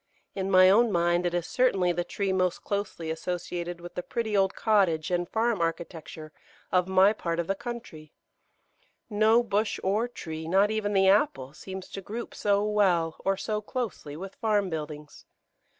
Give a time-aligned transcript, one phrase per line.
[0.33, 4.35] In my own mind it is certainly the tree most closely associated with the pretty
[4.35, 6.33] old cottage and farm architecture
[6.71, 8.11] of my part of the country;
[9.11, 13.61] no bush or tree, not even the apple, seems to group so well or so
[13.61, 15.27] closely with farm buildings.